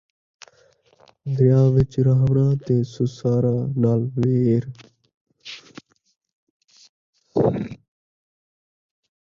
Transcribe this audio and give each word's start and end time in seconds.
دریا 1.35 1.61
وچ 1.73 1.91
رہوݨا 2.05 2.47
تے 2.65 2.75
سساراں 2.93 3.61
نال 3.81 4.01
ویر 4.19 4.63